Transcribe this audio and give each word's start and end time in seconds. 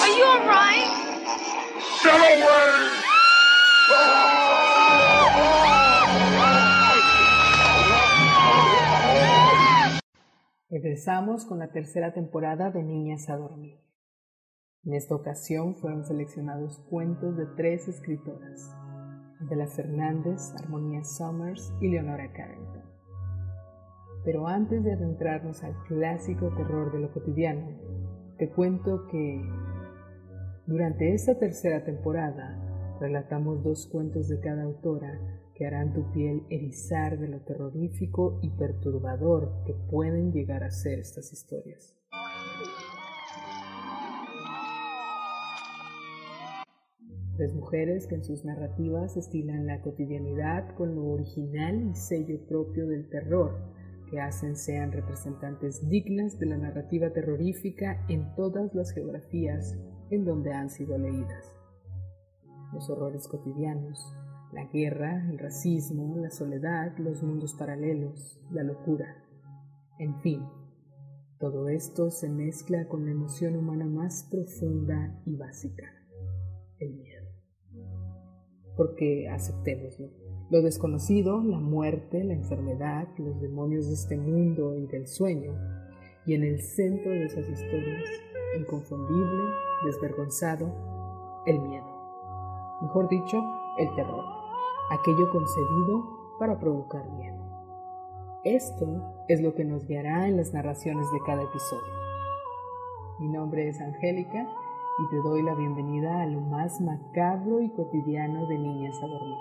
Are 0.00 0.12
you 0.16 0.24
alright? 0.24 0.88
Get 2.02 2.42
away! 2.42 2.98
Regresamos 10.70 11.44
con 11.44 11.60
la 11.60 11.70
tercera 11.70 12.12
temporada 12.12 12.70
de 12.70 12.82
Niñas 12.82 13.30
a 13.30 13.36
Dormir. 13.36 13.80
En 14.84 14.94
esta 14.94 15.14
ocasión 15.14 15.76
fueron 15.76 16.04
seleccionados 16.04 16.78
cuentos 16.90 17.36
de 17.36 17.46
tres 17.46 17.88
escritoras, 17.88 18.74
Adela 19.40 19.66
Fernández, 19.66 20.52
Armonía 20.58 21.04
Summers 21.04 21.72
y 21.80 21.88
Leonora 21.88 22.32
Carrington. 22.32 22.87
Pero 24.24 24.46
antes 24.46 24.84
de 24.84 24.92
adentrarnos 24.92 25.62
al 25.64 25.74
clásico 25.86 26.54
terror 26.56 26.92
de 26.92 27.00
lo 27.00 27.12
cotidiano, 27.12 27.68
te 28.38 28.50
cuento 28.50 29.06
que 29.10 29.42
durante 30.66 31.14
esta 31.14 31.38
tercera 31.38 31.84
temporada 31.84 32.96
relatamos 33.00 33.62
dos 33.62 33.86
cuentos 33.86 34.28
de 34.28 34.40
cada 34.40 34.64
autora 34.64 35.18
que 35.54 35.66
harán 35.66 35.92
tu 35.92 36.12
piel 36.12 36.44
erizar 36.50 37.18
de 37.18 37.28
lo 37.28 37.40
terrorífico 37.40 38.38
y 38.42 38.50
perturbador 38.50 39.64
que 39.66 39.74
pueden 39.90 40.32
llegar 40.32 40.62
a 40.62 40.70
ser 40.70 40.98
estas 41.00 41.32
historias. 41.32 41.96
Tres 47.36 47.54
mujeres 47.54 48.06
que 48.06 48.16
en 48.16 48.24
sus 48.24 48.44
narrativas 48.44 49.16
estilan 49.16 49.66
la 49.66 49.80
cotidianidad 49.80 50.74
con 50.74 50.96
lo 50.96 51.06
original 51.06 51.88
y 51.90 51.94
sello 51.94 52.44
propio 52.48 52.86
del 52.88 53.08
terror, 53.08 53.77
que 54.10 54.20
hacen 54.20 54.56
sean 54.56 54.92
representantes 54.92 55.88
dignas 55.88 56.38
de 56.38 56.46
la 56.46 56.56
narrativa 56.56 57.10
terrorífica 57.10 58.04
en 58.08 58.34
todas 58.34 58.74
las 58.74 58.92
geografías 58.92 59.76
en 60.10 60.24
donde 60.24 60.52
han 60.52 60.70
sido 60.70 60.98
leídas. 60.98 61.54
Los 62.72 62.90
horrores 62.90 63.28
cotidianos, 63.28 64.14
la 64.52 64.64
guerra, 64.66 65.26
el 65.30 65.38
racismo, 65.38 66.16
la 66.16 66.30
soledad, 66.30 66.96
los 66.98 67.22
mundos 67.22 67.54
paralelos, 67.54 68.40
la 68.50 68.62
locura. 68.62 69.24
En 69.98 70.20
fin, 70.20 70.42
todo 71.38 71.68
esto 71.68 72.10
se 72.10 72.28
mezcla 72.28 72.88
con 72.88 73.04
la 73.04 73.12
emoción 73.12 73.56
humana 73.56 73.86
más 73.86 74.26
profunda 74.30 75.20
y 75.24 75.36
básica, 75.36 75.84
el 76.78 76.94
miedo. 76.94 77.28
Porque 78.76 79.28
aceptémoslo, 79.28 80.10
lo 80.50 80.62
desconocido, 80.62 81.42
la 81.42 81.58
muerte, 81.58 82.24
la 82.24 82.34
enfermedad, 82.34 83.08
los 83.18 83.40
demonios 83.40 83.86
de 83.86 83.94
este 83.94 84.16
mundo 84.16 84.76
y 84.76 84.86
del 84.86 85.06
sueño, 85.06 85.52
y 86.26 86.34
en 86.34 86.44
el 86.44 86.60
centro 86.60 87.10
de 87.10 87.24
esas 87.24 87.48
historias, 87.48 88.04
inconfundible, 88.58 89.44
desvergonzado, 89.84 90.72
el 91.46 91.60
miedo. 91.60 91.86
Mejor 92.82 93.08
dicho, 93.08 93.42
el 93.78 93.94
terror 93.94 94.38
aquello 94.90 95.30
concebido 95.30 96.36
para 96.38 96.58
provocar 96.58 97.08
miedo. 97.12 97.36
Esto 98.44 99.24
es 99.28 99.40
lo 99.42 99.54
que 99.54 99.64
nos 99.64 99.86
guiará 99.86 100.28
en 100.28 100.36
las 100.36 100.52
narraciones 100.54 101.10
de 101.12 101.18
cada 101.26 101.42
episodio. 101.42 101.92
Mi 103.18 103.28
nombre 103.28 103.68
es 103.68 103.80
Angélica 103.80 104.48
y 104.98 105.10
te 105.10 105.16
doy 105.16 105.42
la 105.42 105.54
bienvenida 105.54 106.22
a 106.22 106.26
lo 106.26 106.40
más 106.40 106.80
macabro 106.80 107.60
y 107.60 107.70
cotidiano 107.70 108.46
de 108.46 108.58
Niñas 108.58 108.96
a 109.02 109.06
Dormir, 109.06 109.38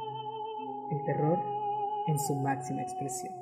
el 0.92 1.04
terror 1.06 1.38
en 2.08 2.20
su 2.20 2.36
máxima 2.36 2.82
expresión. 2.82 3.34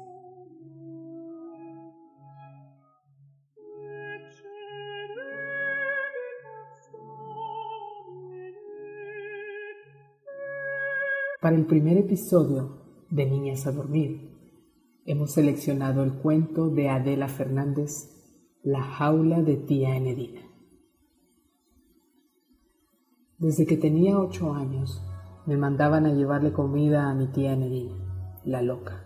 Para 11.45 11.57
el 11.57 11.67
primer 11.67 11.97
episodio 11.99 13.05
de 13.11 13.27
Niñas 13.27 13.67
a 13.67 13.71
Dormir, 13.71 14.31
hemos 15.05 15.33
seleccionado 15.33 16.01
el 16.01 16.13
cuento 16.13 16.69
de 16.69 16.89
Adela 16.89 17.27
Fernández, 17.27 18.09
La 18.63 18.81
jaula 18.81 19.43
de 19.43 19.57
tía 19.57 19.95
Enedina. 19.95 20.41
Desde 23.37 23.67
que 23.67 23.77
tenía 23.77 24.17
ocho 24.17 24.55
años, 24.55 25.04
me 25.45 25.57
mandaban 25.57 26.05
a 26.05 26.13
llevarle 26.13 26.51
comida 26.51 27.09
a 27.09 27.13
mi 27.13 27.27
tía 27.27 27.53
Enedina, 27.53 27.93
la 28.43 28.61
loca. 28.61 29.03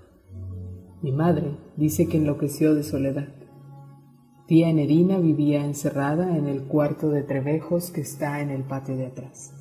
Mi 1.01 1.11
madre 1.11 1.57
dice 1.75 2.07
que 2.07 2.17
enloqueció 2.17 2.75
de 2.75 2.83
soledad. 2.83 3.27
Tía 4.47 4.69
Enedina 4.69 5.19
vivía 5.19 5.65
encerrada 5.65 6.37
en 6.37 6.47
el 6.47 6.63
cuarto 6.63 7.09
de 7.09 7.23
Trevejos 7.23 7.91
que 7.91 8.01
está 8.01 8.41
en 8.41 8.51
el 8.51 8.63
patio 8.63 8.95
de 8.95 9.07
atrás. 9.07 9.53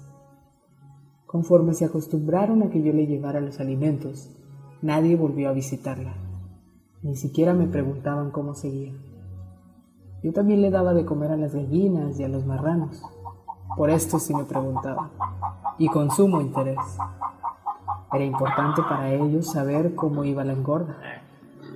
Conforme 1.26 1.74
se 1.74 1.84
acostumbraron 1.84 2.62
a 2.62 2.70
que 2.70 2.82
yo 2.82 2.92
le 2.92 3.06
llevara 3.06 3.40
los 3.40 3.60
alimentos, 3.60 4.30
nadie 4.80 5.16
volvió 5.16 5.48
a 5.50 5.52
visitarla. 5.52 6.14
Ni 7.02 7.16
siquiera 7.16 7.54
me 7.54 7.66
preguntaban 7.66 8.30
cómo 8.30 8.54
seguía. 8.54 8.92
Yo 10.22 10.32
también 10.32 10.62
le 10.62 10.70
daba 10.70 10.94
de 10.94 11.04
comer 11.04 11.32
a 11.32 11.36
las 11.36 11.54
gallinas 11.54 12.18
y 12.18 12.24
a 12.24 12.28
los 12.28 12.46
marranos. 12.46 13.02
Por 13.76 13.90
esto 13.90 14.18
sí 14.18 14.34
me 14.34 14.44
preguntaban, 14.44 15.10
y 15.78 15.88
con 15.88 16.10
sumo 16.10 16.40
interés. 16.40 16.78
Era 18.12 18.24
importante 18.24 18.82
para 18.82 19.12
ellos 19.12 19.52
saber 19.52 19.94
cómo 19.94 20.24
iba 20.24 20.44
la 20.44 20.52
engorda. 20.52 20.96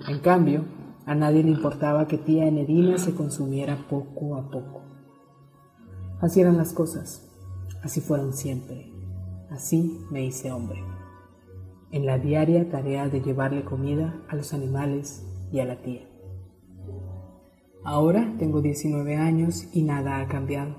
En 0.09 0.19
cambio, 0.21 0.65
a 1.07 1.15
nadie 1.15 1.43
le 1.43 1.51
importaba 1.51 2.07
que 2.07 2.19
tía 2.19 2.47
Enedina 2.47 2.99
se 2.99 3.15
consumiera 3.15 3.77
poco 3.89 4.37
a 4.37 4.51
poco. 4.51 4.83
Así 6.21 6.41
eran 6.41 6.57
las 6.57 6.73
cosas, 6.73 7.29
así 7.83 8.01
fueron 8.01 8.33
siempre. 8.33 8.91
Así 9.51 10.01
me 10.11 10.25
hice 10.25 10.51
hombre, 10.51 10.83
en 11.91 12.07
la 12.07 12.19
diaria 12.19 12.71
tarea 12.71 13.09
de 13.09 13.21
llevarle 13.21 13.65
comida 13.65 14.15
a 14.29 14.37
los 14.37 14.55
animales 14.55 15.27
y 15.53 15.61
a 15.61 15.67
la 15.67 15.77
tía. 15.83 16.09
Ahora 17.85 18.33
tengo 18.39 18.63
19 18.63 19.17
años 19.17 19.69
y 19.75 19.83
nada 19.83 20.21
ha 20.21 20.29
cambiado. 20.29 20.77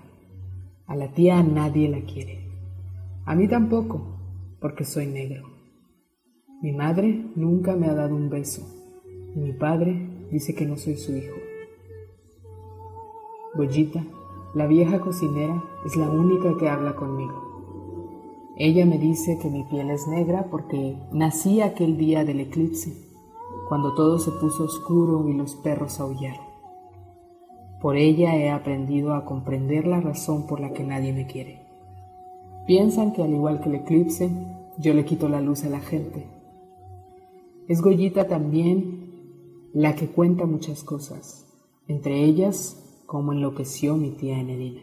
A 0.88 0.96
la 0.96 1.12
tía 1.12 1.44
nadie 1.44 1.90
la 1.90 2.02
quiere. 2.02 2.53
A 3.26 3.36
mí 3.36 3.48
tampoco, 3.48 4.02
porque 4.60 4.84
soy 4.84 5.08
negro. 5.08 5.44
Mi 6.62 6.74
madre 6.74 7.26
nunca 7.36 7.74
me 7.76 7.88
ha 7.88 7.94
dado 7.94 8.16
un 8.16 8.30
beso 8.30 8.68
y 9.34 9.40
mi 9.40 9.54
padre 9.54 10.28
dice 10.30 10.54
que 10.54 10.66
no 10.66 10.76
soy 10.76 10.98
su 10.98 11.16
hijo. 11.16 11.36
Goyita, 13.56 14.04
la 14.54 14.68
vieja 14.68 15.00
cocinera, 15.00 15.64
es 15.86 15.96
la 15.96 16.10
única 16.10 16.58
que 16.58 16.68
habla 16.68 16.98
conmigo. 16.98 17.44
Ella 18.58 18.86
me 18.86 18.98
dice 18.98 19.40
que 19.42 19.50
mi 19.50 19.64
piel 19.64 19.90
es 19.90 20.06
negra 20.08 20.48
porque 20.52 20.98
nací 21.14 21.62
aquel 21.62 21.98
día 21.98 22.26
del 22.26 22.42
eclipse, 22.42 22.92
cuando 23.70 23.96
todo 23.96 24.20
se 24.20 24.32
puso 24.32 24.66
oscuro 24.66 25.30
y 25.30 25.34
los 25.34 25.56
perros 25.56 26.00
aullaron. 26.02 26.46
Por 27.82 27.96
ella 27.96 28.36
he 28.36 28.50
aprendido 28.50 29.14
a 29.14 29.24
comprender 29.24 29.88
la 29.88 30.02
razón 30.02 30.46
por 30.46 30.60
la 30.60 30.74
que 30.74 30.84
nadie 30.84 31.14
me 31.14 31.26
quiere. 31.26 31.63
Piensan 32.66 33.12
que 33.12 33.22
al 33.22 33.34
igual 33.34 33.60
que 33.60 33.70
el 33.70 33.76
eclipse, 33.76 34.30
yo 34.78 34.94
le 34.94 35.04
quito 35.04 35.28
la 35.28 35.42
luz 35.42 35.66
a 35.66 35.70
la 35.70 35.82
gente. 35.82 36.28
Es 37.68 37.82
Goyita 37.82 38.28
también 38.28 39.70
la 39.74 39.96
que 39.96 40.08
cuenta 40.08 40.46
muchas 40.46 40.84
cosas, 40.84 41.46
entre 41.88 42.24
ellas 42.24 43.04
cómo 43.06 43.34
enloqueció 43.34 43.96
mi 43.98 44.12
tía 44.12 44.40
Enedina. 44.40 44.82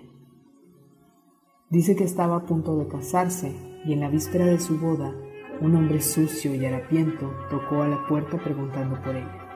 Dice 1.71 1.97
que 1.97 2.05
estaba 2.05 2.37
a 2.37 2.47
punto 2.47 2.77
de 2.77 2.87
casarse 2.87 3.55
y 3.87 3.93
en 3.93 4.01
la 4.01 4.11
víspera 4.11 4.45
de 4.45 4.61
su 4.61 4.79
boda, 4.79 5.15
un 5.61 5.75
hombre 5.77 6.01
sucio 6.03 6.55
y 6.55 6.65
harapiento 6.67 7.31
tocó 7.49 7.83
a 7.83 7.89
la 7.89 8.07
puerta 8.07 8.39
preguntando 8.43 9.01
por 9.03 9.17
ella. 9.17 9.47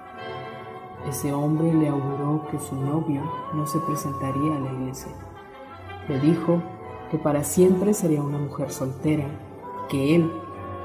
Ese 1.08 1.32
hombre 1.32 1.74
le 1.74 1.88
auguró 1.88 2.46
que 2.50 2.58
su 2.58 2.74
novio 2.76 3.22
no 3.54 3.66
se 3.66 3.78
presentaría 3.80 4.56
a 4.56 4.60
la 4.60 4.72
iglesia. 4.72 5.12
Le 6.08 6.20
dijo 6.20 6.62
que 7.10 7.18
para 7.18 7.44
siempre 7.44 7.94
sería 7.94 8.22
una 8.22 8.38
mujer 8.38 8.70
soltera, 8.70 9.26
que 9.88 10.16
él, 10.16 10.30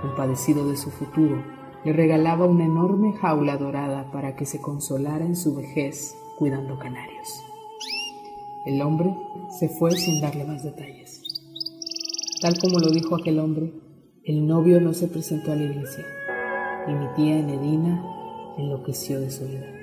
compadecido 0.02 0.68
de 0.68 0.78
su 0.78 0.92
futuro, 0.92 1.44
le 1.84 1.94
regalaba 1.94 2.46
una 2.46 2.66
enorme 2.66 3.14
jaula 3.14 3.58
dorada 3.58 4.12
para 4.12 4.36
que 4.36 4.46
se 4.46 4.60
consolara 4.60 5.26
en 5.26 5.36
su 5.36 5.56
vejez 5.56 6.16
cuidando 6.38 6.78
canarios. 6.78 7.44
El 8.66 8.82
hombre 8.82 9.16
se 9.58 9.70
fue 9.70 9.92
sin 9.92 10.22
darle 10.22 10.46
más 10.46 10.64
detalles. 10.64 11.24
Tal 12.42 12.60
como 12.60 12.80
lo 12.80 12.92
dijo 12.92 13.16
aquel 13.16 13.40
hombre, 13.40 13.74
el 14.24 14.46
novio 14.46 14.80
no 14.82 14.94
se 14.94 15.08
presentó 15.08 15.52
a 15.52 15.56
la 15.56 15.64
iglesia 15.64 16.06
y 16.88 16.94
mi 16.94 17.08
tía 17.16 17.40
Enedina 17.40 18.04
enloqueció 18.58 19.20
de 19.20 19.30
soledad. 19.30 19.74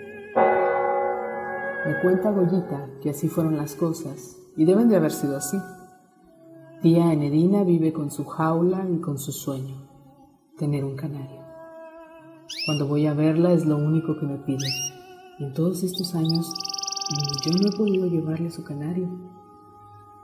Me 1.87 2.01
cuenta 2.01 2.31
Goyita 2.31 2.89
que 3.03 3.11
así 3.11 3.29
fueron 3.29 3.57
las 3.57 3.75
cosas 3.75 4.37
y 4.57 4.65
deben 4.65 4.89
de 4.89 4.97
haber 4.97 5.13
sido 5.13 5.37
así. 5.37 5.57
Tía 6.83 7.11
Enedina 7.11 7.65
vive 7.65 7.91
con 7.95 8.11
su 8.11 8.27
jaula 8.27 8.87
y 8.91 8.99
con 8.99 9.19
su 9.19 9.33
sueño, 9.33 9.77
tener 10.59 10.85
un 10.85 10.95
canario. 10.95 11.41
Cuando 12.67 12.87
voy 12.87 13.07
a 13.07 13.15
verla 13.15 13.53
es 13.53 13.65
lo 13.65 13.79
único 13.79 14.19
que 14.19 14.27
me 14.27 14.37
pide. 14.37 14.69
En 15.39 15.55
todos 15.55 15.83
estos 15.83 16.15
años 16.15 16.53
yo 17.43 17.53
no 17.53 17.69
he 17.69 17.77
podido 17.79 18.07
llevarle 18.07 18.51
su 18.51 18.63
canario. 18.63 19.09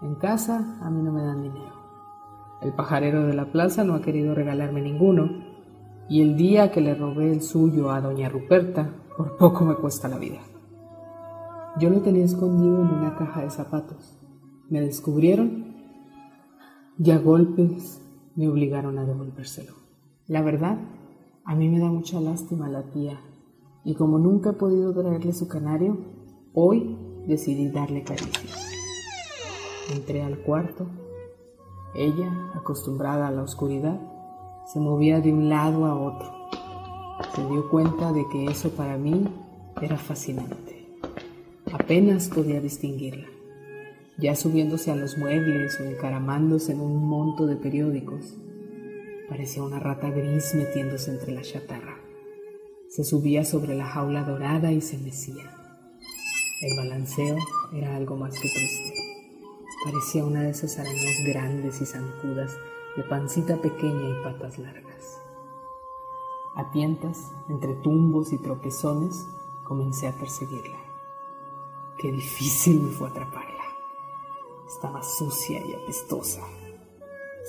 En 0.03 0.15
casa 0.17 0.79
a 0.83 0.91
mí 0.91 1.03
no 1.03 1.11
me 1.11 1.23
dan 1.23 1.43
dinero. 1.43 1.73
El 2.61 2.75
pajarero 2.75 3.27
de 3.27 3.33
la 3.33 3.51
plaza 3.51 3.83
no 3.83 3.95
ha 3.95 4.03
querido 4.03 4.35
regalarme 4.35 4.83
ninguno 4.83 5.31
y 6.11 6.21
el 6.21 6.37
día 6.37 6.71
que 6.71 6.83
le 6.83 6.95
robé 6.95 7.33
el 7.33 7.41
suyo 7.41 7.91
a 7.91 8.03
doña 8.03 8.29
Ruperta, 8.29 8.91
por 9.17 9.39
poco 9.39 9.65
me 9.65 9.75
cuesta 9.75 10.07
la 10.07 10.19
vida. 10.19 10.41
Yo 11.81 11.89
lo 11.89 12.03
tenía 12.03 12.27
escondido 12.27 12.83
en 12.83 12.89
una 12.89 13.17
caja 13.17 13.41
de 13.41 13.51
zapatos. 13.51 14.19
Me 14.69 14.83
descubrieron 14.83 15.72
y 16.99 17.11
a 17.11 17.19
golpes 17.19 18.01
me 18.35 18.49
obligaron 18.49 18.99
a 18.99 19.05
devolvérselo. 19.05 19.75
La 20.27 20.43
verdad, 20.43 20.79
a 21.45 21.55
mí 21.55 21.69
me 21.69 21.79
da 21.79 21.87
mucha 21.87 22.21
lástima 22.21 22.69
la 22.69 22.83
tía 22.85 23.19
y 23.85 23.95
como 23.95 24.19
nunca 24.19 24.51
he 24.51 24.55
podido 24.55 24.95
traerle 24.95 25.33
su 25.33 25.49
canario, 25.49 25.99
hoy 26.55 26.97
decidí 27.27 27.69
darle 27.69 28.05
caricias. 28.05 28.71
Entré 29.93 30.23
al 30.23 30.39
cuarto. 30.39 30.87
Ella, 31.95 32.51
acostumbrada 32.55 33.29
a 33.29 33.31
la 33.33 33.43
oscuridad, 33.43 34.01
se 34.73 34.79
movía 34.79 35.21
de 35.21 35.33
un 35.33 35.49
lado 35.49 35.85
a 35.85 35.95
otro. 35.95 36.33
Se 37.35 37.47
dio 37.49 37.69
cuenta 37.69 38.13
de 38.13 38.25
que 38.31 38.47
eso 38.47 38.71
para 38.71 38.97
mí 38.97 39.29
era 39.81 39.97
fascinante. 39.97 40.87
Apenas 41.73 42.29
podía 42.29 42.61
distinguirla, 42.61 43.27
ya 44.19 44.35
subiéndose 44.35 44.91
a 44.91 44.97
los 44.97 45.17
muebles 45.19 45.79
o 45.81 45.85
encaramándose 45.85 46.73
en 46.73 46.81
un 46.81 47.09
monto 47.09 47.47
de 47.47 47.57
periódicos. 47.57 48.37
Parecía 49.29 49.63
una 49.63 49.79
rata 49.79 50.11
gris 50.11 50.55
metiéndose 50.55 51.11
entre 51.11 51.33
la 51.33 51.43
chatarra. 51.43 51.99
Se 52.89 53.05
subía 53.05 53.45
sobre 53.45 53.75
la 53.75 53.87
jaula 53.87 54.23
dorada 54.23 54.71
y 54.73 54.81
se 54.81 54.99
mecía. 54.99 55.51
El 56.61 56.77
balanceo 56.77 57.37
era 57.73 57.97
algo 57.97 58.17
más 58.17 58.35
que 58.35 58.49
triste. 58.49 58.93
Parecía 59.85 60.25
una 60.25 60.43
de 60.43 60.51
esas 60.51 60.79
arañas 60.79 61.17
grandes 61.27 61.81
y 61.81 61.87
zancudas, 61.87 62.53
de 62.97 63.03
pancita 63.05 63.57
pequeña 63.61 64.11
y 64.11 64.23
patas 64.23 64.59
largas. 64.59 65.19
A 66.55 66.71
tientas, 66.71 67.33
entre 67.49 67.75
tumbos 67.77 68.33
y 68.33 68.39
tropezones, 68.39 69.27
comencé 69.65 70.07
a 70.07 70.13
perseguirla. 70.13 70.79
Qué 71.99 72.13
difícil 72.13 72.81
me 72.81 72.91
fue 72.91 73.09
atraparla. 73.09 73.52
Estaba 74.75 75.03
sucia 75.03 75.61
y 75.65 75.75
apestosa. 75.75 76.41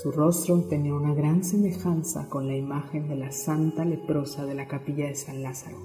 Su 0.01 0.11
rostro 0.11 0.61
tenía 0.63 0.93
una 0.93 1.13
gran 1.13 1.43
semejanza 1.43 2.27
con 2.29 2.47
la 2.47 2.55
imagen 2.55 3.07
de 3.07 3.15
la 3.15 3.31
santa 3.31 3.85
leprosa 3.85 4.45
de 4.45 4.53
la 4.53 4.67
capilla 4.67 5.07
de 5.07 5.15
San 5.15 5.41
Lázaro, 5.41 5.77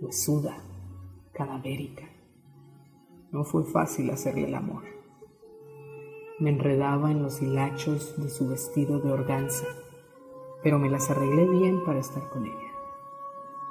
huesuda, 0.00 0.56
cadavérica. 1.32 2.08
No 3.32 3.44
fue 3.44 3.64
fácil 3.64 4.10
hacerle 4.10 4.48
el 4.48 4.54
amor. 4.54 4.82
Me 6.38 6.50
enredaba 6.50 7.10
en 7.10 7.22
los 7.22 7.42
hilachos 7.42 8.14
de 8.16 8.30
su 8.30 8.48
vestido 8.48 8.98
de 8.98 9.12
organza, 9.12 9.66
pero 10.62 10.78
me 10.78 10.88
las 10.88 11.10
arreglé 11.10 11.46
bien 11.46 11.84
para 11.84 12.00
estar 12.00 12.28
con 12.30 12.46
ella. 12.46 12.72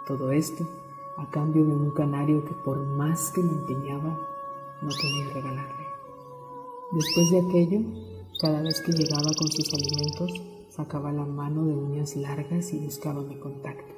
Todo 0.05 0.31
esto 0.31 0.67
a 1.17 1.29
cambio 1.29 1.65
de 1.65 1.75
un 1.75 1.91
canario 1.91 2.45
que 2.45 2.53
por 2.53 2.77
más 2.77 3.31
que 3.31 3.41
me 3.41 3.53
empeñaba, 3.53 4.19
no 4.81 4.89
podía 4.89 5.33
regalarle. 5.33 5.84
Después 6.95 7.29
de 7.29 7.39
aquello, 7.39 7.81
cada 8.41 8.61
vez 8.63 8.81
que 8.81 8.91
llegaba 8.91 9.31
con 9.37 9.51
sus 9.51 9.71
alimentos, 9.73 10.31
sacaba 10.69 11.11
la 11.11 11.25
mano 11.25 11.65
de 11.65 11.75
uñas 11.75 12.15
largas 12.15 12.73
y 12.73 12.79
buscaba 12.79 13.21
mi 13.21 13.37
contacto. 13.37 13.93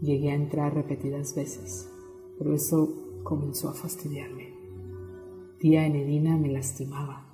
Llegué 0.00 0.30
a 0.30 0.36
entrar 0.36 0.74
repetidas 0.74 1.34
veces, 1.34 1.88
pero 2.38 2.54
eso 2.54 2.88
comenzó 3.24 3.70
a 3.70 3.74
fastidiarme. 3.74 4.54
Tía 5.58 5.86
Enedina 5.86 6.36
me 6.36 6.52
lastimaba 6.52 7.28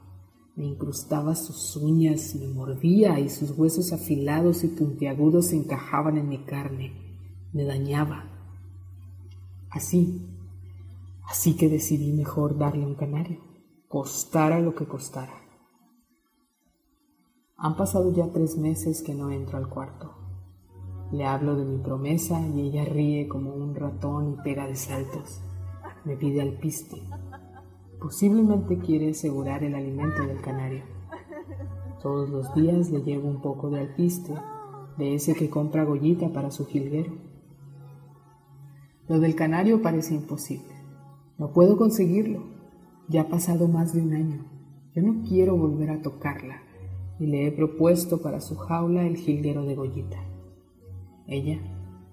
me 0.56 0.66
incrustaba 0.66 1.34
sus 1.34 1.74
uñas, 1.76 2.36
me 2.36 2.46
mordía 2.46 3.18
y 3.18 3.28
sus 3.28 3.50
huesos 3.58 3.92
afilados 3.92 4.62
y 4.62 4.68
puntiagudos 4.68 5.46
se 5.46 5.56
encajaban 5.56 6.16
en 6.16 6.28
mi 6.28 6.38
carne. 6.44 6.92
Me 7.52 7.64
dañaba. 7.64 8.30
Así, 9.68 10.22
así 11.24 11.56
que 11.56 11.68
decidí 11.68 12.12
mejor 12.12 12.56
darle 12.56 12.86
un 12.86 12.94
canario, 12.94 13.40
costara 13.94 14.58
lo 14.58 14.74
que 14.74 14.86
costara. 14.86 15.34
Han 17.56 17.76
pasado 17.76 18.12
ya 18.12 18.26
tres 18.32 18.58
meses 18.58 19.02
que 19.02 19.14
no 19.14 19.30
entro 19.30 19.56
al 19.56 19.68
cuarto. 19.68 20.10
Le 21.12 21.24
hablo 21.24 21.54
de 21.54 21.64
mi 21.64 21.78
promesa 21.78 22.40
y 22.40 22.62
ella 22.62 22.84
ríe 22.84 23.28
como 23.28 23.54
un 23.54 23.76
ratón 23.76 24.32
y 24.32 24.42
pega 24.42 24.66
de 24.66 24.74
saltos. 24.74 25.40
Me 26.04 26.16
pide 26.16 26.42
alpiste. 26.42 27.04
Posiblemente 28.00 28.80
quiere 28.80 29.10
asegurar 29.10 29.62
el 29.62 29.76
alimento 29.76 30.26
del 30.26 30.40
canario. 30.40 30.82
Todos 32.02 32.30
los 32.30 32.52
días 32.52 32.90
le 32.90 33.02
llevo 33.02 33.28
un 33.28 33.40
poco 33.40 33.70
de 33.70 33.78
alpiste, 33.78 34.34
de 34.98 35.14
ese 35.14 35.36
que 35.36 35.48
compra 35.48 35.84
Goyita 35.84 36.32
para 36.32 36.50
su 36.50 36.66
jilguero. 36.66 37.12
Lo 39.06 39.20
del 39.20 39.36
canario 39.36 39.82
parece 39.82 40.16
imposible. 40.16 40.74
No 41.38 41.52
puedo 41.52 41.76
conseguirlo. 41.76 42.53
Ya 43.08 43.22
ha 43.22 43.28
pasado 43.28 43.68
más 43.68 43.92
de 43.92 44.02
un 44.02 44.14
año. 44.14 44.44
Yo 44.94 45.02
no 45.02 45.22
quiero 45.28 45.56
volver 45.56 45.90
a 45.90 46.00
tocarla 46.00 46.62
y 47.18 47.26
le 47.26 47.46
he 47.46 47.52
propuesto 47.52 48.22
para 48.22 48.40
su 48.40 48.56
jaula 48.56 49.06
el 49.06 49.16
jilguero 49.16 49.64
de 49.64 49.74
Goyita. 49.74 50.18
Ella 51.26 51.60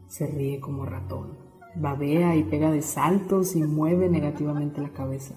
se 0.08 0.28
ríe 0.28 0.60
como 0.60 0.86
ratón, 0.86 1.38
babea 1.76 2.36
y 2.36 2.44
pega 2.44 2.72
de 2.72 2.82
saltos 2.82 3.56
y 3.56 3.64
mueve 3.64 4.10
negativamente 4.10 4.82
la 4.82 4.92
cabeza. 4.92 5.36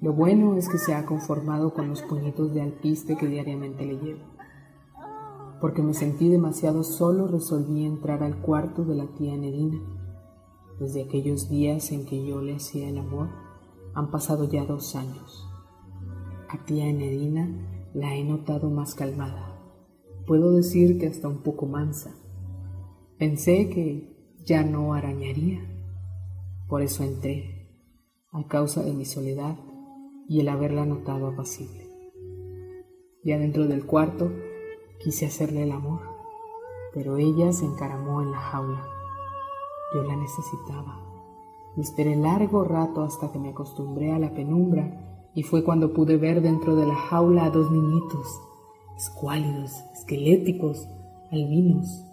Lo 0.00 0.12
bueno 0.12 0.56
es 0.56 0.68
que 0.68 0.78
se 0.78 0.94
ha 0.94 1.06
conformado 1.06 1.72
con 1.72 1.88
los 1.88 2.02
puñitos 2.02 2.52
de 2.52 2.62
alpiste 2.62 3.16
que 3.16 3.26
diariamente 3.26 3.86
le 3.86 3.96
llevo. 3.96 4.24
Porque 5.60 5.82
me 5.82 5.94
sentí 5.94 6.28
demasiado 6.28 6.82
solo, 6.82 7.26
resolví 7.26 7.84
entrar 7.84 8.22
al 8.22 8.36
cuarto 8.40 8.84
de 8.84 8.96
la 8.96 9.06
tía 9.06 9.36
Nedina. 9.36 9.80
Desde 10.78 11.04
aquellos 11.04 11.48
días 11.48 11.90
en 11.92 12.04
que 12.04 12.26
yo 12.26 12.42
le 12.42 12.56
hacía 12.56 12.88
el 12.88 12.98
amor, 12.98 13.30
han 13.94 14.10
pasado 14.10 14.48
ya 14.48 14.64
dos 14.64 14.96
años. 14.96 15.48
A 16.48 16.64
tía 16.64 16.92
Nedina 16.92 17.48
la 17.94 18.14
he 18.14 18.24
notado 18.24 18.70
más 18.70 18.94
calmada. 18.94 19.60
Puedo 20.26 20.50
decir 20.50 20.98
que 20.98 21.06
hasta 21.06 21.28
un 21.28 21.42
poco 21.42 21.66
mansa. 21.66 22.14
Pensé 23.18 23.68
que 23.70 24.38
ya 24.44 24.64
no 24.64 24.94
arañaría. 24.94 25.60
Por 26.68 26.82
eso 26.82 27.04
entré, 27.04 27.70
a 28.32 28.46
causa 28.48 28.82
de 28.82 28.92
mi 28.92 29.04
soledad 29.04 29.56
y 30.28 30.40
el 30.40 30.48
haberla 30.48 30.86
notado 30.86 31.28
apacible. 31.28 31.84
Ya 33.22 33.38
dentro 33.38 33.66
del 33.66 33.86
cuarto 33.86 34.32
quise 35.02 35.26
hacerle 35.26 35.62
el 35.62 35.72
amor, 35.72 36.00
pero 36.92 37.16
ella 37.16 37.52
se 37.52 37.64
encaramó 37.64 38.22
en 38.22 38.32
la 38.32 38.38
jaula. 38.38 38.86
Yo 39.94 40.02
la 40.02 40.16
necesitaba. 40.16 41.03
Esperé 41.76 42.14
largo 42.16 42.64
rato 42.64 43.02
hasta 43.02 43.32
que 43.32 43.38
me 43.38 43.50
acostumbré 43.50 44.12
a 44.12 44.18
la 44.18 44.32
penumbra 44.32 45.30
y 45.34 45.42
fue 45.42 45.64
cuando 45.64 45.92
pude 45.92 46.16
ver 46.16 46.40
dentro 46.40 46.76
de 46.76 46.86
la 46.86 46.94
jaula 46.94 47.44
a 47.44 47.50
dos 47.50 47.70
niñitos, 47.70 48.40
escuálidos, 48.96 49.72
esqueléticos, 49.92 50.88
albinos. 51.32 52.04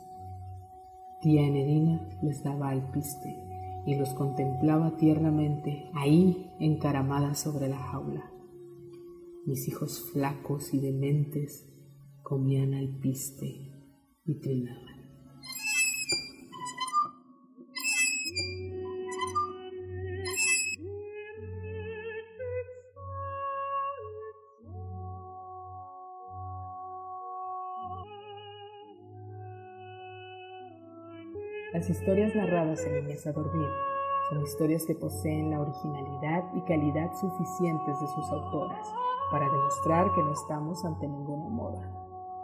Tía 1.22 1.46
Enedina 1.46 2.10
les 2.24 2.44
daba 2.44 2.70
alpiste 2.70 3.38
y 3.86 3.96
los 3.96 4.10
contemplaba 4.14 4.98
tiernamente 4.98 5.90
ahí 5.94 6.52
encaramadas 6.60 7.40
sobre 7.40 7.68
la 7.68 7.78
jaula. 7.78 8.32
Mis 9.46 9.68
hijos 9.68 10.10
flacos 10.12 10.74
y 10.74 10.80
dementes 10.80 11.68
comían 12.24 12.74
alpiste 12.74 13.72
y 14.26 14.40
trinaban. 14.40 14.91
Las 31.82 31.90
historias 31.90 32.36
narradas 32.36 32.86
en 32.86 33.08
Mesa 33.08 33.32
Dormir 33.32 33.68
son 34.30 34.44
historias 34.44 34.86
que 34.86 34.94
poseen 34.94 35.50
la 35.50 35.62
originalidad 35.62 36.44
y 36.54 36.62
calidad 36.62 37.12
suficientes 37.20 38.00
de 38.00 38.08
sus 38.08 38.32
autoras 38.32 38.88
para 39.32 39.50
demostrar 39.50 40.14
que 40.14 40.22
no 40.22 40.32
estamos 40.32 40.86
ante 40.86 41.08
ninguna 41.08 41.50
moda, 41.50 41.92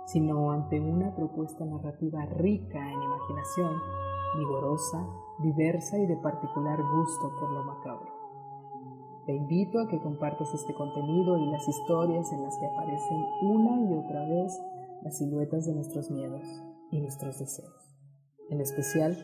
sino 0.07 0.51
ante 0.51 0.79
una 0.79 1.15
propuesta 1.15 1.63
narrativa 1.65 2.25
rica 2.25 2.79
en 2.79 2.99
imaginación, 2.99 3.73
vigorosa, 4.39 5.07
diversa 5.43 5.99
y 5.99 6.07
de 6.07 6.17
particular 6.17 6.79
gusto 6.81 7.31
por 7.39 7.51
lo 7.51 7.63
macabro. 7.63 8.11
Te 9.27 9.35
invito 9.35 9.79
a 9.79 9.87
que 9.87 9.99
compartas 9.99 10.51
este 10.51 10.73
contenido 10.73 11.37
y 11.37 11.45
las 11.51 11.67
historias 11.67 12.31
en 12.31 12.41
las 12.41 12.57
que 12.57 12.65
aparecen 12.65 13.23
una 13.43 13.87
y 13.87 13.93
otra 13.99 14.25
vez 14.25 14.59
las 15.03 15.15
siluetas 15.15 15.67
de 15.67 15.75
nuestros 15.75 16.09
miedos 16.09 16.41
y 16.89 17.01
nuestros 17.01 17.37
deseos 17.37 17.86
en 18.49 18.61
especial 18.61 19.17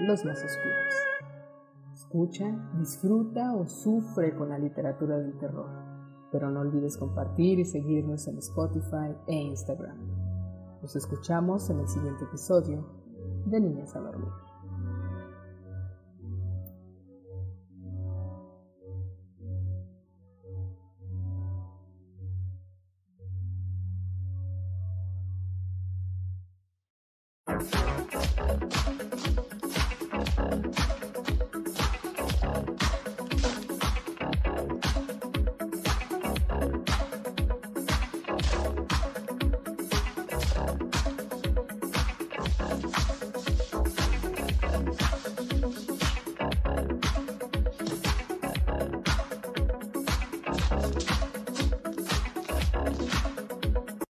los 0.00 0.24
más 0.24 0.42
oscuros. 0.42 0.94
escucha, 1.92 2.46
disfruta 2.78 3.54
o 3.54 3.66
sufre 3.66 4.34
con 4.34 4.48
la 4.48 4.58
literatura 4.58 5.18
del 5.18 5.38
terror. 5.38 5.68
Pero 6.32 6.50
no 6.50 6.60
olvides 6.60 6.96
compartir 6.96 7.60
y 7.60 7.64
seguirnos 7.64 8.26
en 8.26 8.38
Spotify 8.38 9.14
e 9.28 9.34
Instagram. 9.34 9.96
Nos 10.82 10.96
escuchamos 10.96 11.70
en 11.70 11.80
el 11.80 11.88
siguiente 11.88 12.24
episodio 12.24 12.84
de 13.46 13.60
Niñas 13.60 13.94
a 13.94 14.00
Dormir. 14.00 14.53